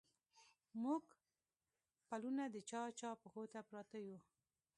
موږه 0.81 1.15
پلونه 2.07 2.43
د 2.53 2.57
چا، 2.69 2.81
چا 2.99 3.09
پښو 3.21 3.43
ته 3.53 3.59
پراته 3.69 3.99
يو 4.07 4.19